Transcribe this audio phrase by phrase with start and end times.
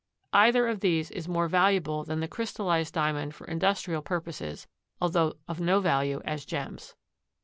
[0.33, 4.65] Either of these is more valuable than the crystallized Diamond for industrial purposes,
[4.99, 6.95] although of no value as gems.